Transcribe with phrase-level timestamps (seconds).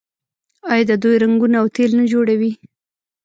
[0.71, 2.51] آیا دوی رنګونه او تیل نه جوړوي؟